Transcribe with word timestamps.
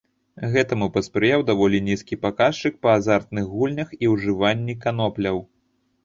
Гэтаму 0.53 0.85
паспрыяў 0.93 1.41
даволі 1.49 1.81
нізкі 1.89 2.17
паказчык 2.23 2.73
па 2.85 2.89
азартных 3.01 3.51
гульнях 3.51 3.89
і 4.05 4.09
ўжыванні 4.13 4.75
канопляў. 4.87 5.37